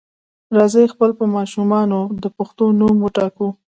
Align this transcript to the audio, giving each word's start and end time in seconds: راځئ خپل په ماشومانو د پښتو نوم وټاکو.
راځئ 0.57 0.85
خپل 0.93 1.09
په 1.19 1.25
ماشومانو 1.35 1.99
د 2.23 2.25
پښتو 2.37 2.65
نوم 2.79 2.95
وټاکو. 3.01 3.47